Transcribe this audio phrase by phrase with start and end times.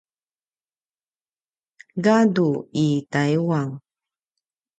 [2.03, 2.47] gadu
[2.85, 3.69] i Taiwan